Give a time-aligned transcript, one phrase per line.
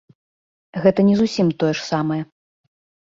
[0.85, 2.21] Гэта не зусім тое ж самае.